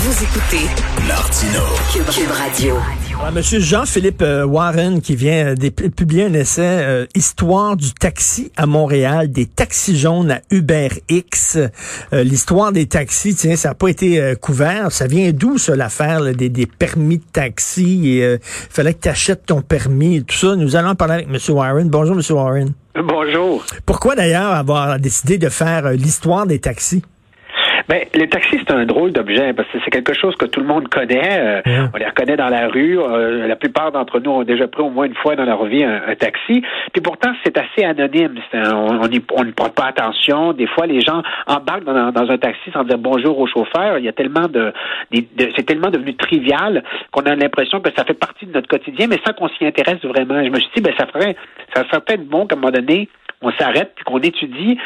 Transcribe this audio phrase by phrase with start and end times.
[0.00, 0.64] Vous écoutez
[1.08, 1.60] Martino.
[1.92, 2.76] Cube, Cube Radio.
[3.20, 8.52] Ah, Monsieur Jean-Philippe euh, Warren qui vient de publier un essai euh, Histoire du taxi
[8.56, 11.58] à Montréal, des taxis jaunes à Uber X.
[12.12, 14.92] Euh, L'histoire des taxis, tiens, ça n'a pas été euh, couvert.
[14.92, 18.08] Ça vient d'où ça l'affaire des, des permis de taxi?
[18.08, 18.38] Et il
[18.70, 20.54] fallait que tu achètes ton permis et tout ça.
[20.54, 21.88] Nous allons en parler avec Monsieur Warren.
[21.88, 22.72] Bonjour Monsieur Warren.
[22.94, 23.64] Bonjour.
[23.84, 27.02] Pourquoi d'ailleurs avoir décidé de faire l'histoire des taxis?
[27.88, 30.66] Ben, les taxis, c'est un drôle d'objet parce que c'est quelque chose que tout le
[30.66, 31.38] monde connaît.
[31.40, 31.90] Euh, Yeah.
[31.94, 32.98] On les reconnaît dans la rue.
[32.98, 35.82] Euh, la plupart d'entre nous ont déjà pris au moins une fois dans leur vie
[35.84, 36.62] un, un taxi.
[36.92, 38.34] Puis pourtant, c'est assez anonyme.
[38.52, 40.52] Un- on on y- on ne porte pas attention.
[40.52, 43.98] Des fois, les gens embarquent dans, dans un taxi sans dire bonjour au chauffeur.
[43.98, 44.72] Il y a tellement de,
[45.12, 49.06] de- c'est tellement devenu trivial qu'on a l'impression que ça fait partie de notre quotidien,
[49.08, 50.42] mais sans qu'on s'y intéresse vraiment.
[50.44, 51.36] Je me suis dit, ben ça ferait,
[51.74, 53.08] ça serait peut-être bon qu'à un moment donné,
[53.40, 54.78] on s'arrête puis qu'on étudie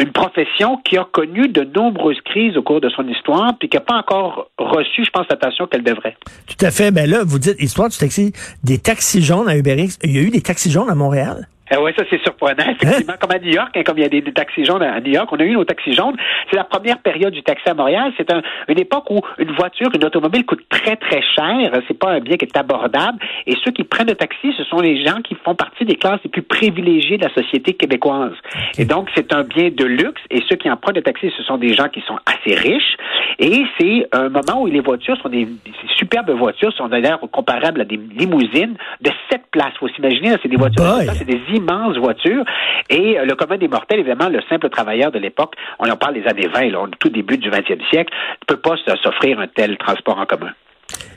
[0.00, 3.76] une profession qui a connu de nombreuses crises au cours de son histoire, puis qui
[3.76, 6.16] n'a pas encore reçu, je pense, l'attention qu'elle devrait.
[6.46, 6.90] Tout à fait.
[6.90, 8.32] Ben là, vous dites histoire du taxi,
[8.62, 9.98] des taxis jaunes à Uber X.
[10.02, 11.48] Il y a eu des taxis jaunes à Montréal?
[11.76, 13.14] oui, ça c'est surprenant, effectivement.
[13.20, 15.12] Comme à New York, hein, comme il y a des, des taxis jaunes à New
[15.12, 16.16] York, on a eu nos taxis jaunes.
[16.50, 18.12] C'est la première période du taxi à Montréal.
[18.16, 21.70] C'est un- une époque où une voiture, une automobile coûte très très cher.
[21.86, 23.18] C'est pas un bien qui est abordable.
[23.46, 26.20] Et ceux qui prennent le taxi, ce sont les gens qui font partie des classes
[26.24, 28.32] les plus privilégiées de la société québécoise.
[28.78, 30.20] Et donc c'est un bien de luxe.
[30.30, 32.96] Et ceux qui empruntent le taxi, ce sont des gens qui sont assez riches.
[33.38, 37.80] Et c'est un moment où les voitures sont des, des superbes voitures, sont d'ailleurs comparables
[37.80, 39.74] à des limousines de sept places.
[39.78, 40.84] Faut s'imaginer, c'est des voitures,
[41.14, 42.44] c'est des immenses voitures.
[42.90, 46.14] Et euh, le commun des mortels, évidemment, le simple travailleur de l'époque, on en parle
[46.14, 49.76] des années 20, là, tout début du 20e siècle, ne peut pas s'offrir un tel
[49.78, 50.52] transport en commun.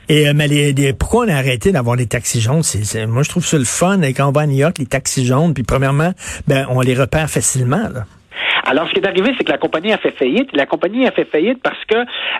[0.08, 0.48] Et euh, mais
[0.98, 2.62] pourquoi on a arrêté d'avoir des taxis jaunes?
[3.08, 4.00] Moi, je trouve ça le fun.
[4.14, 6.12] Quand on va à New York, les taxis jaunes, puis premièrement,
[6.46, 7.88] ben, on les repère facilement.
[8.64, 10.50] Alors, ce qui est arrivé, c'est que la compagnie a fait faillite.
[10.54, 11.96] La compagnie a fait faillite parce que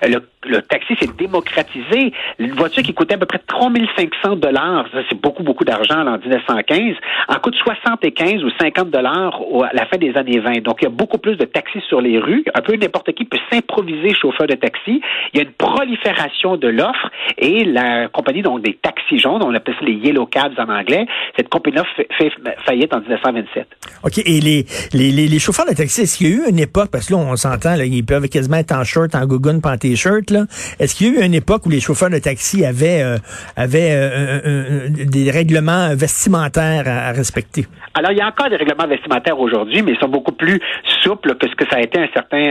[0.06, 2.12] le, taxi s'est démocratisé.
[2.38, 6.94] Une voiture qui coûtait à peu près 3500 dollars, c'est beaucoup, beaucoup d'argent en 1915,
[7.28, 10.62] en coûte 75 ou 50 dollars à la fin des années 20.
[10.62, 12.44] Donc, il y a beaucoup plus de taxis sur les rues.
[12.54, 15.00] Un peu n'importe qui peut s'improviser chauffeur de taxi.
[15.33, 19.54] Il y a une prolifération de l'offre et la compagnie, donc des taxis jaunes, on
[19.54, 21.06] appelle ça les Yellow Cabs en anglais,
[21.37, 22.33] cette compagnie-là fait,
[22.65, 23.66] faillite en 1927.
[24.04, 24.19] OK.
[24.19, 27.15] Et les, les chauffeurs de taxi, est-ce qu'il y a eu une époque, parce que
[27.15, 30.31] là, on s'entend, ils peuvent quasiment être en shirt, en gougoune, pas en t-shirt.
[30.78, 33.17] Est-ce qu'il y a eu une époque où les chauffeurs de taxi avaient, euh,
[33.56, 37.65] avaient euh, euh, euh, des règlements vestimentaires à, respecter?
[37.95, 40.61] Alors, il y a encore des règlements vestimentaires aujourd'hui, mais ils sont beaucoup plus
[41.03, 42.05] souples que ce que ça a été à,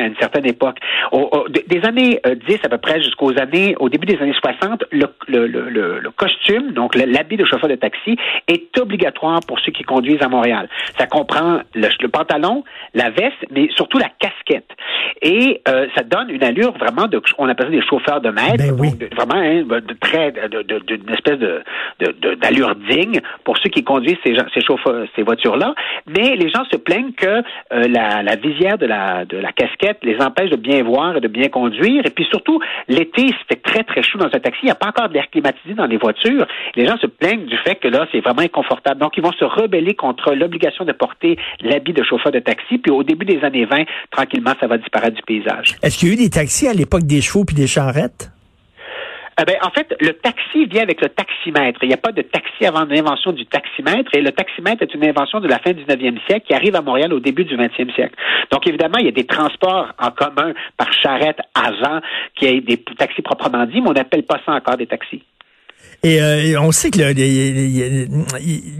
[0.07, 0.77] une certaine époque.
[1.67, 5.05] Des années euh, 10 à peu près jusqu'aux années, au début des années 60, le,
[5.27, 8.17] le, le, le- costume, donc l'habit de chauffeur de taxi,
[8.47, 10.67] est obligatoire pour ceux qui conduisent à Montréal.
[10.97, 12.63] Ça comprend le pantalon,
[12.93, 14.70] la veste, mais surtout la casquette.
[15.21, 18.57] Et euh, ça donne une allure vraiment de, on appelle ça des chauffeurs de maître,
[18.57, 18.93] Ben oui.
[18.97, 21.61] de- vraiment hein, de très, de, de- d'une espèce de,
[21.99, 25.73] de- de- d'allure digne pour ceux qui conduisent ces, gens- ces chauffeurs, ces voitures-là.
[26.07, 27.41] Mais les gens se plaignent que euh,
[27.71, 31.27] la, la visière de la, de la casquette les empêche de bien voir et de
[31.27, 32.03] bien conduire.
[32.05, 34.59] Et puis surtout, l'été, c'était très, très chaud dans un taxi.
[34.63, 36.45] Il n'y a pas encore d'air climatisé dans les voitures.
[36.75, 38.99] Les gens se plaignent du fait que là, c'est vraiment inconfortable.
[38.99, 42.77] Donc, ils vont se rebeller contre l'obligation de porter l'habit de chauffeur de taxi.
[42.77, 45.75] Puis au début des années 20, tranquillement, ça va disparaître du paysage.
[45.81, 48.31] Est-ce qu'il y a eu des taxis à l'époque des chevaux puis des charrettes?
[49.39, 51.79] Eh en fait, le taxi vient avec le taximètre.
[51.81, 54.11] Il n'y a pas de taxi avant l'invention du taximètre.
[54.13, 56.81] Et le taximètre est une invention de la fin du 19e siècle qui arrive à
[56.81, 58.15] Montréal au début du 20e siècle.
[58.51, 62.01] Donc, évidemment, il y a des transports en commun par charrette avant
[62.35, 65.23] qu'il y ait des taxis proprement dit, mais on n'appelle pas ça encore des taxis.
[66.03, 67.11] Et euh, on sait que le-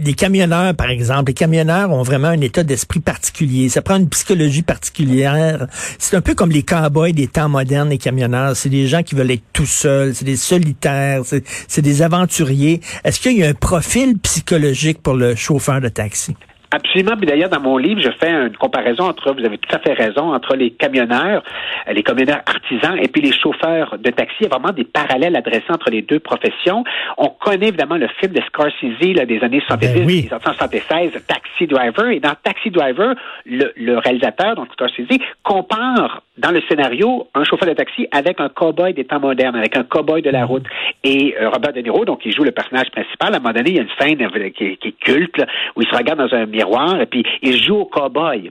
[0.04, 3.68] les, camionneurs, par exemple, les camionneurs ont vraiment un état d'esprit particulier.
[3.68, 5.68] Ça prend une psychologie particulière.
[5.98, 8.56] C'est un peu comme les cowboys des temps modernes, les camionneurs.
[8.56, 11.22] C'est des gens qui veulent être tout seuls, c'est des solitaires,
[11.68, 12.80] c'est des aventuriers.
[13.04, 16.34] Est-ce qu'il y a un profil psychologique pour le chauffeur de taxi?
[16.72, 17.16] Absolument.
[17.16, 19.92] Puis d'ailleurs, dans mon livre, je fais une comparaison entre, vous avez tout à fait
[19.92, 21.42] raison, entre les camionneurs,
[21.86, 24.36] euh, les camionneurs artisans et puis les chauffeurs de taxi.
[24.40, 26.82] Il y a vraiment des parallèles adressés entre les deux professions.
[27.18, 30.16] On connaît évidemment le film de Scorsese là, des années 70, Ben oui.
[30.22, 32.08] 1976, Taxi Driver.
[32.08, 33.14] Et dans Taxi Driver,
[33.44, 38.48] le, le réalisateur, donc Scorsese, compare dans le scénario, un chauffeur de taxi avec un
[38.48, 40.64] cow-boy des temps modernes, avec un cow-boy de la route.
[41.04, 43.34] Et euh, Robert De Niro, donc, il joue le personnage principal.
[43.34, 45.46] À un moment donné, il y a une scène euh, qui, est culte, là,
[45.76, 48.50] où il se regarde dans un miroir et puis il joue au cow-boy.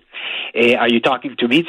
[0.54, 1.64] Et Are you talking to me?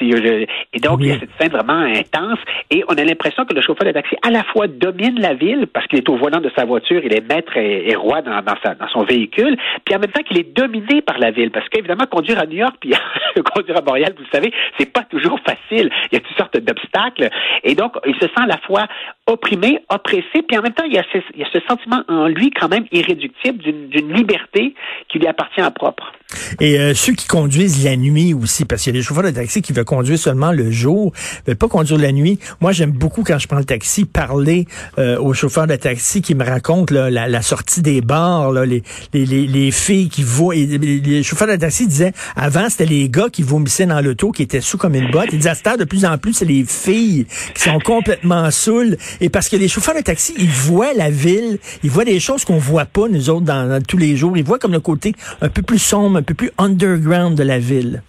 [0.73, 2.39] Et donc, il y a cette scène vraiment intense.
[2.71, 5.67] Et on a l'impression que le chauffeur de taxi, à la fois, domine la ville
[5.67, 8.57] parce qu'il est au volant de sa voiture, il est maître et, roi dans, dans,
[8.63, 11.51] sa, dans son véhicule, puis en même temps qu'il est dominé par la ville.
[11.51, 12.93] Parce qu'évidemment, conduire à New York puis
[13.55, 17.29] conduire à Montréal, vous savez, c'est pas toujours facile il y a toutes sortes d'obstacles.
[17.65, 18.87] Et donc, il se sent à la fois
[19.27, 22.87] opprimé, oppressé, puis en même temps, il y a ce, sentiment en lui quand même
[22.93, 24.75] irréductible d'une liberté
[25.09, 26.13] qui lui appartient à propre.
[26.61, 29.31] Et euh, ceux qui conduisent la nuit aussi, parce qu'il y a des chauffeurs de
[29.31, 31.13] taxi qui veulent conduire seulement le jour,
[31.47, 32.39] veulent pas conduire la nuit.
[32.61, 34.67] Moi, j'aime beaucoup quand je prends le taxi parler
[34.99, 38.83] euh, aux chauffeurs de taxi qui me racontent là, la, sortie des bars, là, les,
[39.13, 40.51] les, les, filles qui vont.
[40.51, 44.61] Les, chauffeurs de taxi disaient avant c'était les gars qui vomissaient dans l'auto, qui étaient
[44.61, 45.29] sous comme une botte.
[45.33, 48.97] Ils disaient à de plus en plus c'est les filles qui sont complètement saoules.
[49.21, 52.45] Et parce que les chauffeurs de taxi, ils voient la ville, ils voient des choses
[52.45, 54.37] qu'on voit pas nous autres dans, tous les jours.
[54.37, 57.59] Ils voient comme le côté un peu plus sombre un peu plus underground de la
[57.59, 58.03] ville.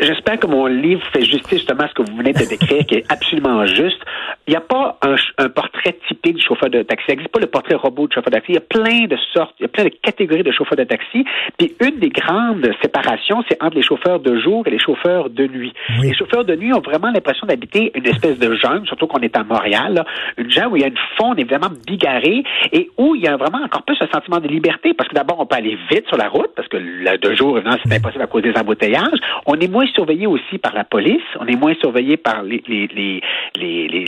[0.00, 2.96] J'espère que mon livre fait justice justement à ce que vous venez de décrire, qui
[2.96, 4.00] est absolument juste.
[4.46, 7.06] Il n'y a pas un, portrait typique du chauffeur de taxi.
[7.08, 8.52] Il n'existe pas le portrait robot du chauffeur de taxi.
[8.52, 10.84] Il y a plein de sortes, il y a plein de catégories de chauffeurs de
[10.84, 11.24] taxi.
[11.58, 15.46] Puis une des grandes séparations, c'est entre les chauffeurs de jour et les chauffeurs de
[15.46, 15.72] nuit.
[16.02, 19.36] Les chauffeurs de nuit ont vraiment l'impression d'habiter une espèce de jungle, surtout qu'on est
[19.36, 20.04] à Montréal,
[20.36, 23.36] une jungle où il y a une faune évidemment bigarrée et où il y a
[23.36, 26.18] vraiment encore plus un sentiment de liberté parce que d'abord on peut aller vite sur
[26.18, 29.18] la route parce que le de jour évidemment c'est impossible à cause des embouteillages.
[29.46, 32.88] On est moins surveillé aussi par la police, on est moins surveillé par les, les,
[32.94, 34.04] les, les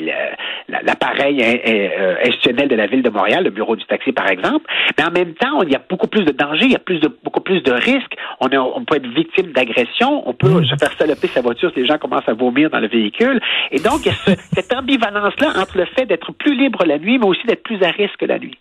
[0.68, 1.42] l'appareil
[2.22, 4.66] institutionnel de la ville de Montréal, le bureau du taxi par exemple.
[4.98, 7.00] Mais en même temps, il y a beaucoup plus de dangers, il y a plus
[7.00, 8.16] de, beaucoup plus de risques.
[8.40, 10.66] On, on peut être victime d'agression, on peut mmh.
[10.66, 13.40] se faire saloper sa voiture si les gens commencent à vomir dans le véhicule.
[13.70, 17.18] Et donc, il y a cette ambivalence-là entre le fait d'être plus libre la nuit,
[17.18, 18.58] mais aussi d'être plus à risque la nuit.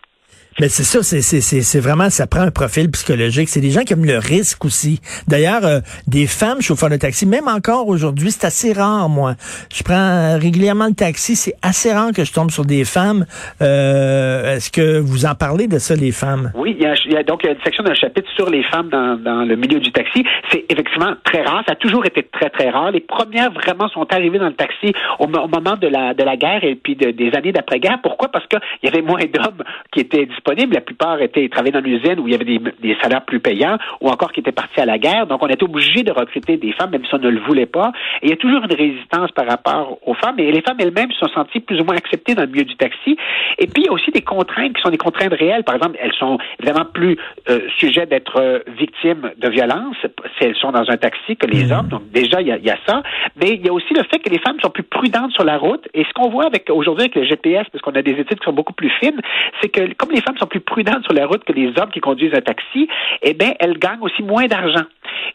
[0.58, 3.50] Mais c'est ça, c'est, c'est, c'est, vraiment, ça prend un profil psychologique.
[3.50, 5.00] C'est des gens qui aiment le risque aussi.
[5.28, 9.34] D'ailleurs, euh, des femmes chauffeurs de taxi, même encore aujourd'hui, c'est assez rare, moi.
[9.70, 13.26] Je prends régulièrement le taxi, c'est assez rare que je tombe sur des femmes.
[13.60, 16.52] Euh, est-ce que vous en parlez de ça, les femmes?
[16.54, 18.88] Oui, il y a, il y a donc une section d'un chapitre sur les femmes
[18.88, 20.24] dans, dans le milieu du taxi.
[20.50, 21.64] C'est effectivement très rare.
[21.66, 22.92] Ça a toujours été très, très rare.
[22.92, 26.64] Les premières vraiment sont arrivées dans le taxi au, moment de la, de la guerre
[26.64, 27.98] et puis des années d'après-guerre.
[28.02, 28.28] Pourquoi?
[28.28, 29.62] Parce qu'il y avait moins d'hommes
[29.92, 33.24] qui étaient disponibles la plupart étaient travaillaient dans l'usine où il y avait des, salaires
[33.24, 35.26] plus payants ou encore qui étaient partis à la guerre.
[35.26, 37.92] Donc, on était obligé de recruter des femmes, même si on ne le voulait pas.
[38.22, 40.38] Et il y a toujours une résistance par rapport aux femmes.
[40.38, 42.76] Et les femmes elles-mêmes se sont senties plus ou moins acceptées dans le milieu du
[42.76, 43.16] taxi.
[43.58, 45.64] Et puis, il y a aussi des contraintes qui sont des contraintes réelles.
[45.64, 47.16] Par exemple, elles sont évidemment plus
[47.48, 49.96] euh, sujettes d'être euh, victimes de violence
[50.38, 51.72] si elles sont dans un taxi que les mmh.
[51.72, 51.88] hommes.
[51.88, 53.02] Donc, déjà, il y, a, ça.
[53.36, 55.58] Mais il y a aussi le fait que les femmes sont plus prudentes sur la
[55.58, 55.88] route.
[55.94, 58.44] Et ce qu'on voit avec aujourd'hui avec le GPS, parce qu'on a des études qui
[58.44, 59.20] sont beaucoup plus fines,
[59.60, 62.00] c'est que comme les femmes sont plus prudentes sur la route que les hommes qui
[62.00, 62.88] conduisent un taxi,
[63.22, 64.84] eh bien, elles gagnent aussi moins d'argent.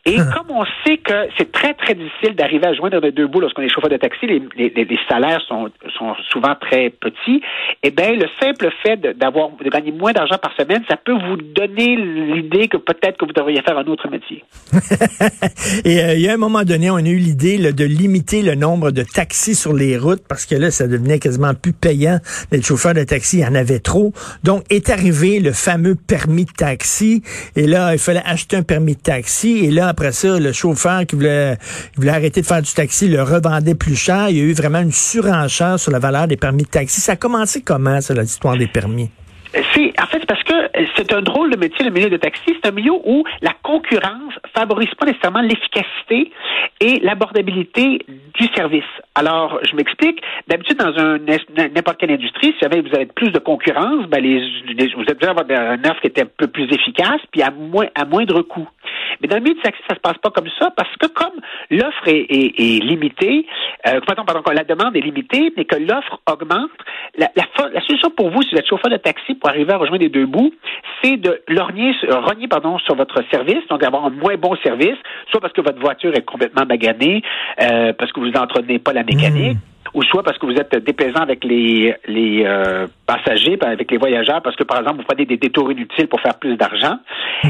[0.06, 3.39] Et comme on sait que c'est très, très difficile d'arriver à joindre les deux bouts
[3.39, 7.42] lorsqu'on est chauffeur de taxi, les, les, salaires sont, sont, souvent très petits,
[7.83, 11.38] eh bien, le simple fait d'avoir de, gagner moins d'argent par semaine, ça peut vous
[11.38, 14.44] donner l'idée que peut-être que vous devriez faire un autre métier.
[15.86, 18.56] Et euh, il y a un moment donné, on a eu l'idée de limiter le
[18.56, 22.17] nombre de taxis sur les routes parce que là, ça devenait quasiment plus payant
[22.51, 23.38] d'être chauffeur de taxi.
[23.38, 24.13] Il y en avait trop.
[24.43, 27.22] Donc, est arrivé le fameux permis de taxi.
[27.56, 29.60] Et là, il fallait acheter un permis de taxi.
[29.64, 31.58] Et là, après ça, le chauffeur qui voulait,
[31.96, 34.30] voulait arrêter de faire du taxi le revendait plus cher.
[34.30, 37.02] Il y a eu vraiment une surenchère sur la valeur des permis de taxi.
[37.02, 39.10] Ça a commencé comment, ça, l'histoire des permis?
[39.53, 40.53] C'est en fait parce que
[40.96, 42.41] c'est un drôle de métier, le milieu de taxi.
[42.48, 46.31] C'est un milieu où la concurrence favorise pas nécessairement l'efficacité
[46.79, 48.84] et l'abordabilité du service.
[49.15, 50.22] Alors, je m'explique.
[50.48, 51.17] D'habitude, dans un
[51.74, 54.39] n'importe quelle industrie, si jamais vous avez plus de concurrence, ben les,
[54.96, 58.05] vous êtes avoir une offre qui était un peu plus efficace, puis à moins à
[58.05, 58.67] moindre coût.
[59.22, 61.40] Mais dans le milieu du taxi, ça se passe pas comme ça parce que comme
[61.70, 63.46] l'offre est, est, limitée,
[63.88, 66.72] euh, pardon, pardon, la demande est limitée, mais que l'offre augmente,
[67.18, 69.78] la, la, la, solution pour vous, si vous êtes chauffeur de taxi pour arriver à
[69.78, 70.54] rejoindre les deux bouts,
[71.04, 74.98] c'est de lorgner, rogner pardon, sur votre service, donc d'avoir un moins bon service,
[75.30, 77.22] soit parce que votre voiture est complètement baganée,
[77.62, 79.58] euh, parce que vous n'entretenez pas la mécanique.
[79.58, 83.98] Hmm ou soit parce que vous êtes déplaisant avec les, les euh, passagers, avec les
[83.98, 86.98] voyageurs, parce que, par exemple, vous prenez des détours inutiles pour faire plus d'argent.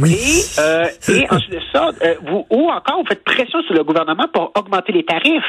[0.01, 0.13] Oui.
[0.13, 3.83] Et, euh, et ensuite de ça, euh, vous, ou encore, vous faites pression sur le
[3.83, 5.43] gouvernement pour augmenter les tarifs.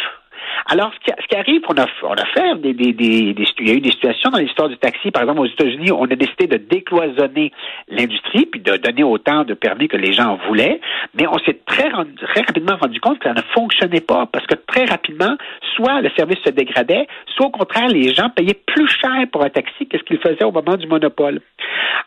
[0.66, 3.75] Alors, ce qui, arrive, on a, on a fait des, des, des, il y a
[3.75, 5.11] eu des situations dans l'histoire du taxi.
[5.11, 7.52] Par exemple, aux États-Unis, on a décidé de décloisonner
[7.88, 10.80] l'industrie puis de donner autant de permis que les gens voulaient.
[11.14, 14.54] Mais on s'est très, très rapidement rendu compte que ça ne fonctionnait pas parce que
[14.54, 15.37] très rapidement,
[15.75, 19.50] soit le service se dégradait, soit au contraire, les gens payaient plus cher pour un
[19.50, 21.40] taxi que ce qu'ils faisaient au moment du monopole.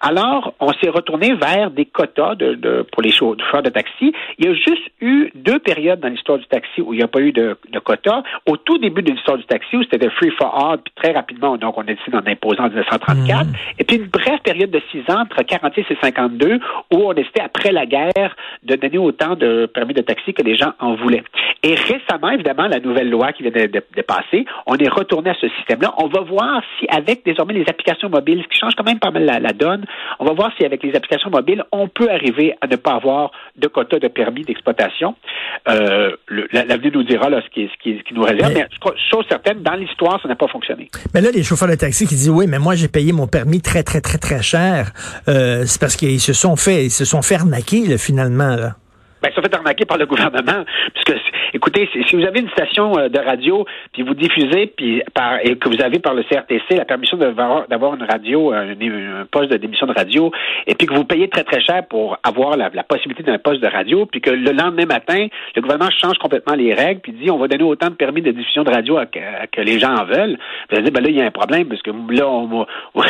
[0.01, 4.13] Alors, on s'est retourné vers des quotas de, pour les chauffeurs de taxi.
[4.37, 7.07] Il y a juste eu deux périodes dans l'histoire du taxi où il n'y a
[7.07, 8.23] pas eu de, de quotas.
[8.47, 11.57] Au tout début de l'histoire du taxi, où c'était free for all, puis très rapidement,
[11.57, 13.47] donc on a décidé d'en imposer en 1934.
[13.47, 13.53] Mhm.
[13.79, 16.59] Et puis une brève période de six ans, entre 46 et 52,
[16.93, 20.55] où on décidait, après la guerre, de donner autant de permis de taxi que les
[20.55, 21.23] gens en voulaient.
[21.63, 25.35] Et récemment, évidemment, la nouvelle loi qui vient de, de passer, on est retourné à
[25.39, 25.93] ce système-là.
[25.97, 29.11] On va voir si, avec désormais les applications mobiles, ce qui change quand même pas
[29.11, 29.85] mal la, la donne,
[30.19, 33.31] on va voir si avec les applications mobiles, on peut arriver à ne pas avoir
[33.55, 35.15] de quota de permis d'exploitation.
[35.69, 36.11] Euh,
[36.51, 38.67] L'avenir nous dira là, ce, qui, ce, qui, ce qui nous Mais,
[39.11, 40.89] chose certaine, dans l'histoire, ça n'a pas fonctionné.
[41.13, 43.61] Mais là, les chauffeurs de taxi qui disent oui, mais moi j'ai payé mon permis
[43.61, 44.91] très très très très cher,
[45.27, 48.55] euh, c'est parce qu'ils se sont fait, ils se sont fait arnaquer finalement.
[48.55, 48.75] Là.
[49.21, 51.19] Ben, ils se sont fait arnaquer par le gouvernement, puisque
[51.55, 55.55] Écoutez, si vous avez une station euh, de radio, puis vous diffusez, puis par, et
[55.55, 59.87] que vous avez par le CRTC la permission d'avoir une radio, un, un, poste d'émission
[59.87, 60.33] de radio,
[60.67, 63.67] et puis que vous payez très très cher pour avoir la, possibilité d'un poste de
[63.67, 67.37] radio, puis que le lendemain matin, le gouvernement change complètement les règles, puis dit on
[67.37, 70.37] va donner autant de permis de diffusion de radio que les gens en veulent.
[70.69, 72.47] Vous allez dire ben là il y a un problème parce que là on,
[72.93, 73.05] moi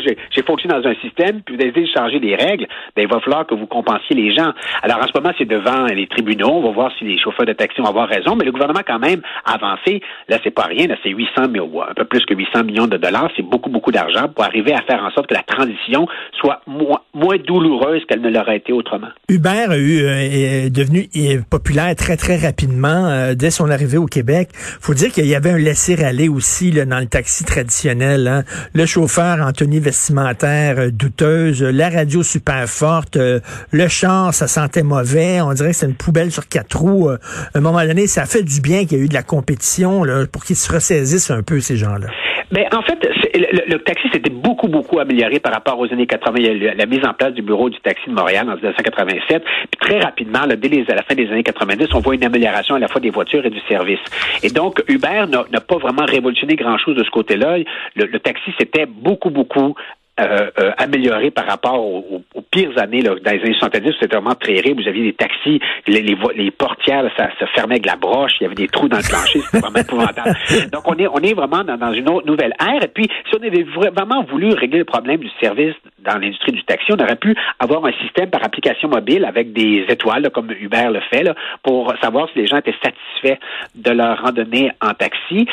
[0.00, 2.66] j'ai fonctionné dans un système, puis vous de changer les règles,
[2.96, 4.50] ben il va falloir que vous compensiez les gens.
[4.82, 7.52] Alors en ce moment c'est devant les tribunaux, on va voir si les chauffeurs de
[7.52, 10.00] taxi vont avoir raison, mais le gouvernement quand même avancé.
[10.28, 13.30] Là, c'est pas rien, là, c'est 800, un peu plus que 800 millions de dollars.
[13.36, 16.06] C'est beaucoup, beaucoup d'argent pour arriver à faire en sorte que la transition
[16.38, 19.08] soit moins, douloureuse qu'elle ne l'aurait été autrement.
[19.28, 21.08] Uber a eu, euh, est devenu
[21.50, 24.50] populaire très, très rapidement euh, dès son arrivée au Québec.
[24.52, 28.26] faut dire qu'il y avait un laisser-aller aussi là, dans le taxi traditionnel.
[28.26, 28.42] Hein.
[28.74, 35.40] Le chauffeur tenue vestimentaire euh, douteuse, la radio super forte, le char, ça sentait mauvais.
[35.40, 37.10] On dirait que c'est une poubelle sur quatre roues
[37.54, 40.26] un moment donné, ça fait du bien qu'il y ait eu de la compétition là,
[40.30, 42.08] pour qu'ils se ressaisissent un peu, ces gens-là.
[42.50, 42.98] Mais ben, en fait,
[43.34, 46.38] le, taxi s'était beaucoup, beaucoup amélioré par rapport aux années 80.
[46.38, 48.54] Il y a eu la mise en place du bureau du taxi de Montréal en
[48.54, 49.42] 1987.
[49.42, 52.78] Puis très rapidement, dès à la fin des années 90, on voit une amélioration à
[52.78, 54.00] la fois des voitures et du service.
[54.42, 57.58] Et donc, Uber n'a pas vraiment révolutionné grand-chose de ce côté-là.
[57.96, 59.74] Le, le taxi s'était beaucoup, beaucoup
[60.18, 64.34] euh, euh, amélioré par rapport aux, pires années là, dans les années 70, c'était vraiment
[64.34, 64.82] très terrible.
[64.82, 68.46] Vous aviez des taxis, les, les, portières, ça se fermait avec la broche, il y
[68.46, 70.36] avait des trous dans le plancher, c'était vraiment épouvantable.
[70.72, 72.82] Donc on est on est vraiment dans, une autre nouvelle ère.
[72.82, 75.74] Et puis si on avait vraiment voulu régler le problème du service
[76.04, 79.84] dans l'industrie du taxi, on aurait pu avoir un système par application mobile avec des
[79.88, 81.28] étoiles, comme Uber le fait,
[81.62, 83.40] pour savoir si les gens étaient satisfaits
[83.74, 85.46] de leur randonnée en taxi.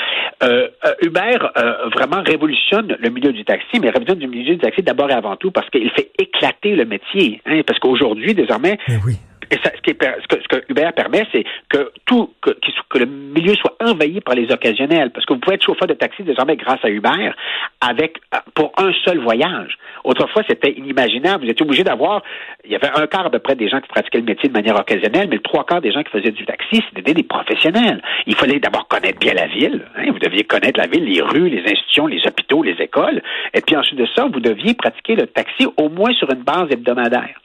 [0.44, 4.62] Euh, euh Uber euh, vraiment révolutionne le milieu du taxi, mais révolutionne le milieu du
[4.62, 7.42] taxi d'abord et avant tout parce qu'il fait éclater le métier.
[7.46, 9.18] Hein, parce qu'aujourd'hui, désormais, eh oui.
[9.52, 12.52] Et ça, ce, qui ce, que, ce, que, Uber permet, c'est que tout que,
[12.90, 15.12] que, le milieu soit envahi par les occasionnels.
[15.12, 17.32] Parce que vous pouvez être chauffeur de taxi désormais grâce à Uber
[17.82, 18.20] avec
[18.54, 19.78] pour un seul voyage.
[20.04, 21.46] Autrefois, c'était inimaginable.
[21.46, 22.22] Vous étiez obligé d'avoir.
[22.64, 24.54] Il y avait un quart à peu près des gens qui pratiquaient le métier de
[24.54, 28.02] manière occasionnelle, mais le trois quarts des gens qui faisaient du taxi, c'était des professionnels.
[28.26, 29.86] Il fallait d'abord connaître bien la ville.
[29.98, 30.12] Hein.
[30.12, 33.22] Vous deviez connaître la ville, les rues, les institutions, les hôpitaux, les écoles.
[33.54, 36.68] Et puis ensuite de ça, vous deviez pratiquer le taxi au moins sur une base
[36.72, 37.40] hebdomadaire.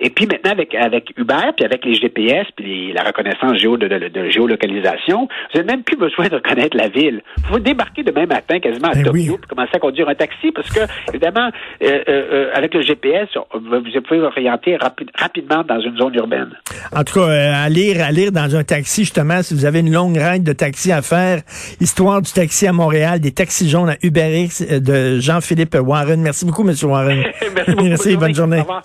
[0.00, 3.86] Et puis maintenant, avec, avec Uber, puis avec les GPS, puis la reconnaissance géo de,
[3.86, 7.22] de, géolocalisation, vous n'avez même plus besoin de reconnaître la ville.
[7.50, 10.70] Vous débarquez demain matin quasiment à ben Tokyo pour commencer à conduire un taxi parce
[10.70, 11.50] que, évidemment,
[11.82, 16.50] euh, euh, euh, avec le GPS, vous pouvez vous orienter rapidement dans une zone urbaine.
[16.94, 19.92] En tout cas, à lire, à lire dans un taxi, justement, si vous avez une
[19.92, 21.42] longue ride de taxi à faire,
[21.80, 26.20] Histoire du taxi à Montréal, des taxis jaunes à UberX de Jean-Philippe Warren.
[26.20, 26.74] Merci beaucoup, M.
[26.84, 27.18] Warren.
[27.54, 27.84] Merci beaucoup.
[27.84, 28.56] Merci, bonne journée.
[28.58, 28.82] Bonne journée.